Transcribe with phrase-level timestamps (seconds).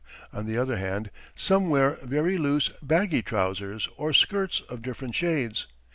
[0.33, 5.67] On the other hand, some wear very loose, baggy trousers or skirts of different shades.